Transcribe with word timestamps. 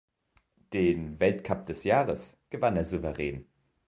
Den 0.73 1.19
Weltcup 1.19 1.67
des 1.67 1.83
Jahres 1.83 2.35
gewann 2.49 2.75
er 2.75 2.85
souverän. 2.85 3.45